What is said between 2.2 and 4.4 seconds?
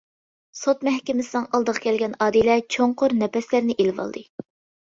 ئادىلە چوڭقۇر نەپەسلەرنى ئېلىۋالدى.